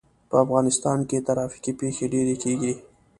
[0.29, 2.73] په افغانستان کې ترافیکي پېښې ډېرې کېږي.